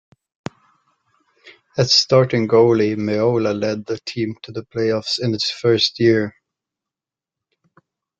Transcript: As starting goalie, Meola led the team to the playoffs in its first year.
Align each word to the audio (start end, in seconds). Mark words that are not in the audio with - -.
As 1.77 1.93
starting 1.93 2.47
goalie, 2.47 2.95
Meola 2.95 3.53
led 3.55 3.85
the 3.85 3.99
team 3.99 4.33
to 4.41 4.51
the 4.51 4.63
playoffs 4.63 5.19
in 5.21 5.35
its 5.35 5.51
first 5.51 5.99
year. 5.99 6.33